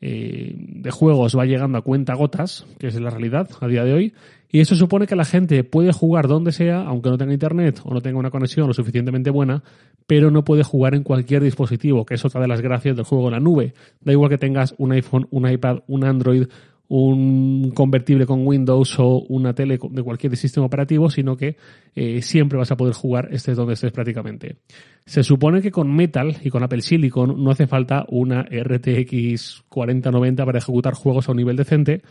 eh, 0.02 0.56
de 0.58 0.92
juegos 0.92 1.38
va 1.38 1.46
llegando 1.46 1.78
a 1.78 1.82
cuenta 1.82 2.14
gotas, 2.14 2.66
que 2.78 2.88
es 2.88 3.00
la 3.00 3.10
realidad 3.10 3.50
a 3.60 3.68
día 3.68 3.84
de 3.84 3.94
hoy, 3.94 4.14
y 4.52 4.62
eso 4.62 4.76
supone 4.76 5.06
que 5.06 5.16
la 5.16 5.26
gente 5.26 5.64
puede 5.64 5.94
jugar 5.94 6.28
donde 6.28 6.52
sea, 6.52 6.82
aunque 6.82 7.10
no 7.10 7.18
tenga 7.18 7.34
internet 7.34 7.82
o 7.84 7.94
no 7.94 8.02
tenga 8.02 8.18
una 8.18 8.32
conexión 8.32 8.68
lo 8.68 8.74
suficientemente 8.74 9.30
buena, 9.30 9.64
pero 10.08 10.32
no 10.32 10.44
puede 10.44 10.64
jugar 10.64 10.96
en 10.96 11.04
cualquier 11.04 11.44
dispositivo, 11.44 12.04
que 12.04 12.16
es 12.16 12.26
otra 12.26 12.42
de 12.42 12.48
las 12.48 12.62
gracias 12.62 12.96
del 12.96 13.06
juego 13.06 13.28
en 13.28 13.34
la 13.34 13.40
nube. 13.40 13.74
Da 14.02 14.12
igual 14.12 14.32
que 14.32 14.40
tengas 14.40 14.74
un 14.80 14.92
iPhone, 14.92 15.28
un 15.30 15.48
iPad, 15.48 15.80
un 15.88 16.04
Android, 16.04 16.48
un 16.90 17.72
convertible 17.76 18.26
con 18.26 18.46
Windows 18.46 18.98
o 18.98 19.20
una 19.30 19.54
tele 19.54 19.78
de 19.92 20.04
cualquier 20.04 20.36
sistema 20.36 20.66
operativo, 20.66 21.10
sino 21.12 21.38
que 21.38 21.56
eh, 21.96 22.22
siempre 22.24 22.58
vas 22.58 22.72
a 22.72 22.78
poder 22.78 22.96
jugar 22.96 23.30
estés 23.32 23.56
donde 23.56 23.76
estés 23.76 23.92
prácticamente. 23.92 24.58
Se 25.06 25.24
supone 25.24 25.62
que 25.62 25.72
con 25.72 25.96
Metal 25.96 26.38
y 26.44 26.50
con 26.50 26.64
Apple 26.64 26.82
Silicon 26.82 27.44
no 27.44 27.52
hace 27.52 27.68
falta 27.68 28.06
una 28.10 28.42
RTX 28.42 29.66
4090 29.70 30.46
para 30.46 30.58
ejecutar 30.58 30.96
juegos 30.96 31.30
a 31.30 31.32
un 31.32 31.38
nivel 31.38 31.56
decente. 31.56 32.02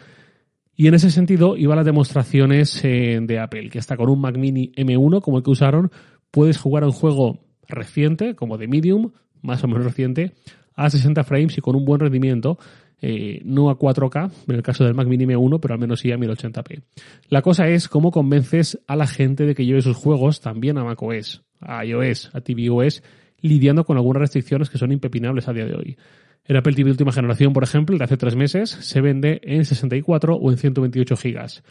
Y 0.76 0.86
en 0.86 0.94
ese 0.94 1.10
sentido 1.10 1.56
iba 1.56 1.74
las 1.74 1.84
demostraciones 1.84 2.80
eh, 2.84 3.18
de 3.20 3.40
Apple, 3.40 3.70
que 3.70 3.80
hasta 3.80 3.96
con 3.96 4.08
un 4.08 4.20
Mac 4.20 4.38
Mini 4.38 4.70
M1 4.76 5.20
como 5.22 5.38
el 5.38 5.42
que 5.42 5.50
usaron, 5.50 5.90
puedes 6.30 6.56
jugar 6.56 6.84
a 6.84 6.86
un 6.86 6.92
juego 6.92 7.40
reciente, 7.66 8.36
como 8.36 8.58
de 8.58 8.68
Medium, 8.68 9.10
más 9.42 9.64
o 9.64 9.66
menos 9.66 9.84
reciente, 9.84 10.34
a 10.76 10.88
60 10.88 11.24
frames 11.24 11.58
y 11.58 11.60
con 11.60 11.74
un 11.74 11.84
buen 11.84 11.98
rendimiento 11.98 12.58
eh, 13.00 13.40
no 13.44 13.70
a 13.70 13.78
4K, 13.78 14.30
en 14.48 14.54
el 14.54 14.62
caso 14.62 14.84
del 14.84 14.94
Mac 14.94 15.06
Mini 15.06 15.26
M1, 15.26 15.60
pero 15.60 15.74
al 15.74 15.80
menos 15.80 16.00
sí 16.00 16.10
a 16.10 16.18
1080p. 16.18 16.82
La 17.28 17.42
cosa 17.42 17.68
es 17.68 17.88
cómo 17.88 18.10
convences 18.10 18.80
a 18.86 18.96
la 18.96 19.06
gente 19.06 19.44
de 19.44 19.54
que 19.54 19.64
lleve 19.64 19.82
sus 19.82 19.96
juegos 19.96 20.40
también 20.40 20.78
a 20.78 20.84
macOS, 20.84 21.44
a 21.60 21.84
iOS, 21.84 22.30
a 22.34 22.40
tvOS, 22.40 23.02
lidiando 23.40 23.84
con 23.84 23.96
algunas 23.96 24.20
restricciones 24.20 24.68
que 24.68 24.78
son 24.78 24.92
impepinables 24.92 25.48
a 25.48 25.52
día 25.52 25.66
de 25.66 25.74
hoy. 25.74 25.96
El 26.44 26.56
Apple 26.56 26.72
TV 26.72 26.90
última 26.90 27.12
generación, 27.12 27.52
por 27.52 27.62
ejemplo, 27.62 27.96
de 27.96 28.04
hace 28.04 28.16
tres 28.16 28.34
meses, 28.34 28.70
se 28.70 29.00
vende 29.00 29.40
en 29.44 29.64
64 29.64 30.34
o 30.34 30.50
en 30.50 30.56
128 30.56 31.16
gigas. 31.16 31.62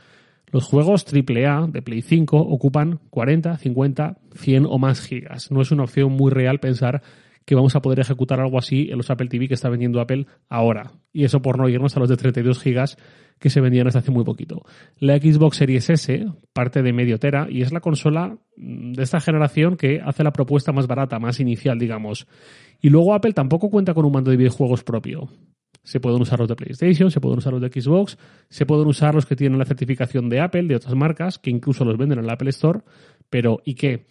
Los 0.52 0.64
juegos 0.64 1.06
AAA 1.06 1.68
de 1.68 1.82
Play 1.82 2.02
5 2.02 2.38
ocupan 2.38 3.00
40, 3.10 3.58
50, 3.58 4.18
100 4.34 4.66
o 4.66 4.78
más 4.78 5.02
gigas. 5.02 5.52
No 5.52 5.62
es 5.62 5.72
una 5.72 5.84
opción 5.84 6.12
muy 6.14 6.32
real 6.32 6.60
pensar 6.60 7.02
que 7.48 7.56
vamos 7.56 7.78
a 7.78 7.82
poder 7.82 8.02
ejecutar 8.02 8.42
algo 8.42 8.60
así 8.60 8.90
en 8.92 8.98
los 8.98 9.10
Apple 9.10 9.30
TV 9.30 9.48
que 9.48 9.54
está 9.54 9.70
vendiendo 9.70 10.02
Apple 10.02 10.28
ahora. 10.50 10.92
Y 11.14 11.24
eso 11.24 11.42
por 11.42 11.58
no 11.58 11.70
irnos 11.70 11.96
a 11.96 12.02
los 12.02 12.10
de 12.10 12.18
32 12.18 12.60
gigas 12.60 12.98
que 13.40 13.50
se 13.50 13.62
vendían 13.62 13.88
hasta 13.88 14.00
hace 14.00 14.12
muy 14.12 14.26
poquito. 14.26 14.64
La 15.00 15.18
Xbox 15.18 15.56
Series 15.56 15.90
S 15.90 16.26
parte 16.52 16.82
de 16.82 16.92
medio 16.92 17.20
tera 17.20 17.48
y 17.50 17.62
es 17.62 17.72
la 17.72 17.80
consola 17.80 18.38
mm, 18.58 18.92
de 18.92 19.02
esta 19.02 19.22
generación 19.22 19.78
que 19.78 20.02
hace 20.04 20.26
la 20.26 20.34
propuesta 20.34 20.74
más 20.74 20.88
barata, 20.88 21.20
más 21.20 21.40
inicial, 21.40 21.80
digamos. 21.80 22.28
Y 22.82 22.90
luego 22.90 23.14
Apple 23.14 23.32
tampoco 23.32 23.70
cuenta 23.70 23.94
con 23.94 24.04
un 24.04 24.12
mando 24.12 24.30
de 24.30 24.36
videojuegos 24.36 24.84
propio. 24.84 25.30
Se 25.84 26.02
pueden 26.02 26.22
usar 26.22 26.40
los 26.40 26.50
de 26.50 26.58
PlayStation, 26.58 27.12
se 27.12 27.22
pueden 27.22 27.38
usar 27.38 27.54
los 27.54 27.62
de 27.62 27.70
Xbox, 27.70 28.18
se 28.50 28.66
pueden 28.66 28.88
usar 28.88 29.16
los 29.16 29.26
que 29.26 29.38
tienen 29.38 29.58
la 29.58 29.64
certificación 29.64 30.28
de 30.28 30.42
Apple, 30.42 30.64
de 30.64 30.76
otras 30.76 30.96
marcas, 30.96 31.40
que 31.40 31.50
incluso 31.50 31.86
los 31.86 31.98
venden 31.98 32.20
en 32.20 32.26
el 32.26 32.30
Apple 32.30 32.50
Store, 32.50 32.82
pero 33.30 33.62
¿y 33.64 33.76
qué? 33.76 34.06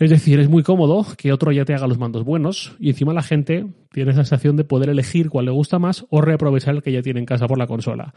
Es 0.00 0.08
decir, 0.08 0.40
es 0.40 0.48
muy 0.48 0.62
cómodo 0.62 1.06
que 1.18 1.30
otro 1.30 1.52
ya 1.52 1.66
te 1.66 1.74
haga 1.74 1.86
los 1.86 1.98
mandos 1.98 2.24
buenos 2.24 2.74
y 2.80 2.88
encima 2.88 3.12
la 3.12 3.22
gente 3.22 3.66
tiene 3.92 4.12
esa 4.12 4.24
sensación 4.24 4.56
de 4.56 4.64
poder 4.64 4.88
elegir 4.88 5.28
cuál 5.28 5.44
le 5.44 5.50
gusta 5.50 5.78
más 5.78 6.06
o 6.08 6.22
reaprovechar 6.22 6.74
el 6.74 6.82
que 6.82 6.90
ya 6.90 7.02
tiene 7.02 7.20
en 7.20 7.26
casa 7.26 7.46
por 7.46 7.58
la 7.58 7.66
consola. 7.66 8.14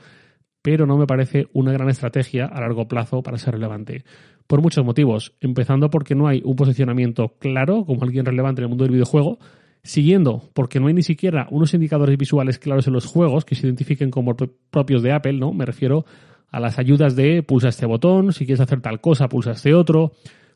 Pero 0.61 0.85
no 0.85 0.97
me 0.97 1.05
parece 1.05 1.49
una 1.51 1.73
gran 1.73 1.89
estrategia 1.89 2.45
a 2.45 2.61
largo 2.61 2.87
plazo 2.87 3.21
para 3.21 3.37
ser 3.37 3.55
relevante. 3.55 4.05
Por 4.47 4.61
muchos 4.61 4.85
motivos, 4.85 5.35
empezando 5.41 5.89
porque 5.89 6.15
no 6.15 6.29
hay 6.29 6.41
un 6.45 6.55
posicionamiento 6.55 7.35
claro 7.37 7.83
como 7.85 8.03
alguien 8.03 8.25
relevante 8.25 8.61
en 8.61 8.63
el 8.63 8.69
mundo 8.69 8.85
del 8.85 8.93
videojuego, 8.93 9.39
Siguiendo, 9.85 10.49
porque 10.53 10.79
no 10.79 10.87
hay 10.87 10.93
ni 10.93 11.03
siquiera 11.03 11.47
unos 11.51 11.73
indicadores 11.73 12.17
visuales 12.17 12.57
claros 12.57 12.87
en 12.87 12.93
los 12.93 13.05
juegos 13.05 13.43
que 13.43 13.55
se 13.55 13.67
identifiquen 13.67 14.11
como 14.11 14.33
propios 14.37 15.03
de 15.03 15.11
Apple, 15.11 15.33
¿no? 15.33 15.51
Me 15.51 15.65
refiero 15.65 16.05
a 16.49 16.61
las 16.61 16.79
ayudas 16.79 17.17
de 17.17 17.43
pulsa 17.43 17.67
este 17.67 17.85
botón, 17.85 18.31
si 18.31 18.45
quieres 18.45 18.61
hacer 18.61 18.79
tal 18.79 19.01
cosa, 19.01 19.27
pulsa 19.27 19.51
este 19.51 19.73
otro. 19.73 20.13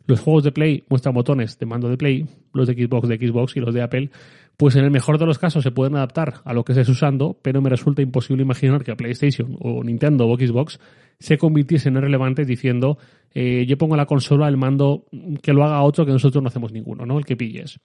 Los 0.08 0.22
juegos 0.22 0.44
de 0.44 0.52
Play 0.52 0.84
muestran 0.90 1.14
botones 1.14 1.60
de 1.60 1.66
mando 1.66 1.90
de 1.90 1.98
Play, 1.98 2.26
los 2.54 2.68
de 2.68 2.74
Xbox 2.74 3.08
de 3.10 3.18
Xbox 3.18 3.58
y 3.58 3.60
los 3.60 3.74
de 3.74 3.82
Apple, 3.82 4.10
pues 4.56 4.76
en 4.76 4.86
el 4.86 4.90
mejor 4.90 5.20
de 5.20 5.26
los 5.26 5.38
casos 5.38 5.64
se 5.64 5.72
pueden 5.72 5.96
adaptar 5.96 6.36
a 6.46 6.54
lo 6.54 6.64
que 6.64 6.72
estés 6.72 6.90
usando, 6.90 7.38
pero 7.42 7.62
me 7.62 7.70
resulta 7.70 8.02
imposible 8.02 8.42
imaginar 8.42 8.84
que 8.84 8.92
a 8.92 8.96
PlayStation 8.96 9.58
o 9.60 9.84
Nintendo 9.84 10.28
o 10.28 10.36
Xbox 10.36 10.80
se 11.20 11.38
convirtiesen 11.38 11.96
en 11.96 12.02
relevantes 12.02 12.48
diciendo 12.48 12.98
eh, 13.34 13.66
yo 13.68 13.78
pongo 13.78 13.96
la 13.96 14.06
consola 14.06 14.48
el 14.48 14.58
mando 14.58 15.06
que 15.44 15.54
lo 15.54 15.64
haga 15.64 15.82
otro 15.82 16.06
que 16.06 16.12
nosotros 16.12 16.42
no 16.42 16.48
hacemos 16.48 16.72
ninguno, 16.72 17.06
¿no? 17.06 17.20
El 17.20 17.26
que 17.26 17.36
pilles. 17.36 17.80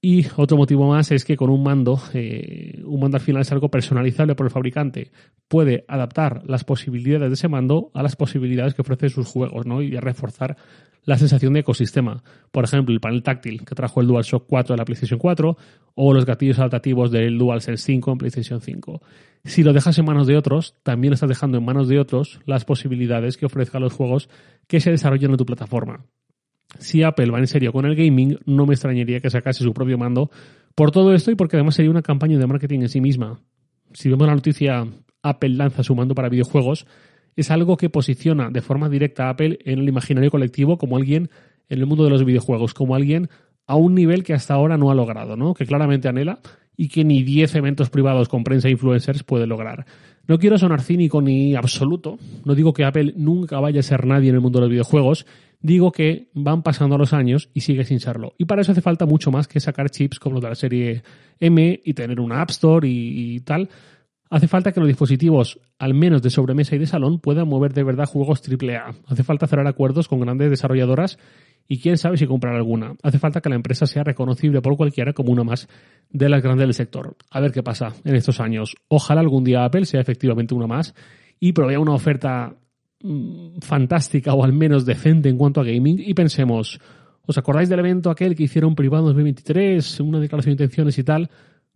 Y 0.00 0.26
otro 0.36 0.58
motivo 0.58 0.86
más 0.86 1.10
es 1.12 1.24
que 1.24 1.34
con 1.34 1.48
un 1.48 1.62
mando, 1.62 1.98
eh, 2.12 2.82
un 2.84 3.00
mando 3.00 3.16
al 3.16 3.22
final 3.22 3.40
es 3.40 3.50
algo 3.50 3.70
personalizable 3.70 4.34
por 4.34 4.44
el 4.44 4.52
fabricante. 4.52 5.10
Puede 5.48 5.86
adaptar 5.88 6.42
las 6.44 6.62
posibilidades 6.62 7.30
de 7.30 7.34
ese 7.34 7.48
mando 7.48 7.90
a 7.94 8.02
las 8.02 8.14
posibilidades 8.14 8.74
que 8.74 8.82
ofrecen 8.82 9.08
sus 9.08 9.26
juegos, 9.26 9.64
¿no? 9.64 9.80
Y 9.80 9.96
reforzar 9.96 10.58
la 11.04 11.18
sensación 11.18 11.52
de 11.52 11.60
ecosistema. 11.60 12.22
Por 12.50 12.64
ejemplo, 12.64 12.94
el 12.94 13.00
panel 13.00 13.22
táctil 13.22 13.64
que 13.64 13.74
trajo 13.74 14.00
el 14.00 14.06
DualShock 14.06 14.46
4 14.46 14.74
de 14.74 14.78
la 14.78 14.84
PlayStation 14.84 15.18
4 15.18 15.56
o 15.94 16.14
los 16.14 16.26
gatillos 16.26 16.58
adaptativos 16.58 17.10
del 17.10 17.38
DualSense 17.38 17.84
5 17.84 18.12
en 18.12 18.18
PlayStation 18.18 18.60
5. 18.60 19.02
Si 19.44 19.62
lo 19.62 19.72
dejas 19.72 19.98
en 19.98 20.04
manos 20.04 20.26
de 20.26 20.36
otros, 20.36 20.74
también 20.82 21.12
estás 21.12 21.28
dejando 21.28 21.58
en 21.58 21.64
manos 21.64 21.88
de 21.88 21.98
otros 21.98 22.40
las 22.46 22.64
posibilidades 22.64 23.36
que 23.36 23.46
ofrezcan 23.46 23.82
los 23.82 23.92
juegos 23.92 24.28
que 24.66 24.80
se 24.80 24.90
desarrollen 24.90 25.30
en 25.30 25.36
tu 25.36 25.46
plataforma 25.46 26.06
si 26.78 27.02
Apple 27.02 27.30
va 27.30 27.38
en 27.38 27.46
serio 27.46 27.72
con 27.72 27.86
el 27.86 27.94
gaming, 27.94 28.38
no 28.46 28.66
me 28.66 28.74
extrañaría 28.74 29.20
que 29.20 29.30
sacase 29.30 29.62
su 29.62 29.72
propio 29.72 29.98
mando 29.98 30.30
por 30.74 30.90
todo 30.90 31.12
esto 31.14 31.30
y 31.30 31.34
porque 31.34 31.56
además 31.56 31.74
sería 31.76 31.90
una 31.90 32.02
campaña 32.02 32.38
de 32.38 32.46
marketing 32.46 32.80
en 32.80 32.88
sí 32.88 33.00
misma. 33.00 33.40
Si 33.92 34.08
vemos 34.08 34.26
la 34.26 34.34
noticia 34.34 34.86
Apple 35.22 35.50
lanza 35.50 35.82
su 35.82 35.94
mando 35.94 36.14
para 36.14 36.28
videojuegos, 36.28 36.86
es 37.36 37.50
algo 37.50 37.76
que 37.76 37.90
posiciona 37.90 38.50
de 38.50 38.60
forma 38.60 38.88
directa 38.88 39.26
a 39.26 39.30
Apple 39.30 39.58
en 39.64 39.78
el 39.78 39.88
imaginario 39.88 40.30
colectivo 40.30 40.78
como 40.78 40.96
alguien 40.96 41.30
en 41.68 41.78
el 41.78 41.86
mundo 41.86 42.04
de 42.04 42.10
los 42.10 42.24
videojuegos, 42.24 42.74
como 42.74 42.94
alguien 42.94 43.28
a 43.66 43.76
un 43.76 43.94
nivel 43.94 44.22
que 44.22 44.34
hasta 44.34 44.54
ahora 44.54 44.76
no 44.76 44.90
ha 44.90 44.94
logrado, 44.94 45.36
¿no? 45.36 45.54
Que 45.54 45.66
claramente 45.66 46.08
anhela 46.08 46.40
y 46.76 46.88
que 46.88 47.04
ni 47.04 47.22
10 47.22 47.54
eventos 47.54 47.90
privados 47.90 48.28
con 48.28 48.44
prensa 48.44 48.68
e 48.68 48.72
influencers 48.72 49.22
puede 49.22 49.46
lograr. 49.46 49.86
No 50.26 50.38
quiero 50.38 50.58
sonar 50.58 50.82
cínico 50.82 51.20
ni 51.20 51.54
absoluto, 51.54 52.18
no 52.44 52.54
digo 52.54 52.72
que 52.72 52.84
Apple 52.84 53.14
nunca 53.16 53.60
vaya 53.60 53.80
a 53.80 53.82
ser 53.82 54.06
nadie 54.06 54.30
en 54.30 54.36
el 54.36 54.40
mundo 54.40 54.58
de 54.58 54.62
los 54.62 54.70
videojuegos, 54.70 55.26
digo 55.60 55.92
que 55.92 56.28
van 56.34 56.62
pasando 56.62 56.98
los 56.98 57.12
años 57.12 57.50
y 57.54 57.60
sigue 57.60 57.84
sin 57.84 58.00
serlo. 58.00 58.34
Y 58.38 58.46
para 58.46 58.62
eso 58.62 58.72
hace 58.72 58.80
falta 58.80 59.06
mucho 59.06 59.30
más 59.30 59.48
que 59.48 59.60
sacar 59.60 59.90
chips 59.90 60.18
como 60.18 60.34
los 60.34 60.42
de 60.42 60.48
la 60.48 60.54
serie 60.54 61.02
M 61.40 61.80
y 61.84 61.94
tener 61.94 62.20
una 62.20 62.40
App 62.40 62.50
Store 62.50 62.88
y, 62.88 63.40
tal. 63.40 63.68
Hace 64.30 64.48
falta 64.48 64.72
que 64.72 64.80
los 64.80 64.88
dispositivos, 64.88 65.60
al 65.78 65.94
menos 65.94 66.22
de 66.22 66.30
sobremesa 66.30 66.74
y 66.74 66.78
de 66.78 66.86
salón, 66.86 67.20
puedan 67.20 67.48
mover 67.48 67.72
de 67.72 67.84
verdad 67.84 68.06
juegos 68.06 68.42
AAA. 68.42 68.94
Hace 69.06 69.22
falta 69.22 69.46
cerrar 69.46 69.66
acuerdos 69.66 70.08
con 70.08 70.20
grandes 70.20 70.50
desarrolladoras 70.50 71.18
y 71.68 71.80
quién 71.80 71.98
sabe 71.98 72.16
si 72.16 72.26
comprar 72.26 72.54
alguna. 72.54 72.94
Hace 73.02 73.18
falta 73.18 73.40
que 73.40 73.48
la 73.48 73.56
empresa 73.56 73.86
sea 73.86 74.02
reconocible 74.02 74.60
por 74.62 74.76
cualquiera 74.76 75.12
como 75.12 75.32
una 75.32 75.44
más 75.44 75.68
de 76.10 76.28
las 76.28 76.42
grandes 76.42 76.66
del 76.66 76.74
sector. 76.74 77.16
A 77.30 77.40
ver 77.40 77.52
qué 77.52 77.62
pasa 77.62 77.92
en 78.04 78.16
estos 78.16 78.40
años. 78.40 78.74
Ojalá 78.88 79.20
algún 79.20 79.44
día 79.44 79.64
Apple 79.64 79.84
sea 79.84 80.00
efectivamente 80.00 80.54
una 80.54 80.66
más 80.66 80.94
y 81.38 81.52
provea 81.52 81.78
una 81.78 81.92
oferta 81.92 82.56
Mm, 83.06 83.58
fantástica 83.60 84.32
o 84.32 84.42
al 84.44 84.54
menos 84.54 84.86
decente 84.86 85.28
en 85.28 85.36
cuanto 85.36 85.60
a 85.60 85.64
gaming 85.64 86.00
y 86.00 86.14
pensemos, 86.14 86.80
¿os 87.26 87.36
acordáis 87.36 87.68
del 87.68 87.80
evento 87.80 88.08
aquel 88.08 88.34
que 88.34 88.44
hicieron 88.44 88.74
privado 88.74 89.02
en 89.02 89.08
2023, 89.08 90.00
una 90.00 90.20
declaración 90.20 90.56
de 90.56 90.64
intenciones 90.64 90.96
y 90.96 91.04
tal? 91.04 91.28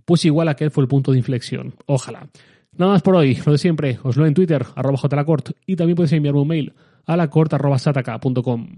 Pues 0.08 0.24
igual 0.24 0.48
aquel 0.48 0.70
fue 0.70 0.84
el 0.84 0.88
punto 0.88 1.12
de 1.12 1.18
inflexión. 1.18 1.74
Ojalá. 1.84 2.30
Nada 2.78 2.92
más 2.92 3.02
por 3.02 3.14
hoy, 3.14 3.38
lo 3.44 3.52
de 3.52 3.58
siempre, 3.58 3.98
os 4.02 4.16
lo 4.16 4.26
en 4.26 4.32
Twitter, 4.32 4.64
arroba 4.74 4.96
jlacort, 4.96 5.50
y 5.66 5.76
también 5.76 5.96
podéis 5.96 6.14
enviarme 6.14 6.40
un 6.40 6.48
mail 6.48 6.72
a 7.04 7.14
lacort.sataka.com. 7.14 8.68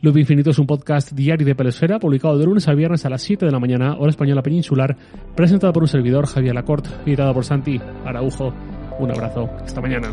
Loop 0.00 0.16
Infinito 0.16 0.50
es 0.50 0.58
un 0.58 0.66
podcast 0.66 1.12
diario 1.12 1.46
de 1.46 1.54
Pelesfera, 1.54 2.00
publicado 2.00 2.36
de 2.36 2.46
lunes 2.46 2.66
a 2.66 2.74
viernes 2.74 3.06
a 3.06 3.10
las 3.10 3.22
7 3.22 3.46
de 3.46 3.52
la 3.52 3.60
mañana, 3.60 3.94
hora 3.96 4.10
española 4.10 4.42
peninsular, 4.42 4.96
presentado 5.36 5.72
por 5.72 5.84
un 5.84 5.88
servidor, 5.88 6.26
Javier 6.26 6.56
Lacort, 6.56 6.88
editado 7.06 7.32
por 7.32 7.44
Santi 7.44 7.80
Araujo. 8.04 8.52
Un 8.98 9.12
abrazo, 9.12 9.48
hasta 9.62 9.80
mañana. 9.80 10.08